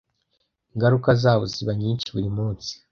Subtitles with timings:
[0.73, 2.71] Ingaruka zabo ziba nyinshi burimunsi,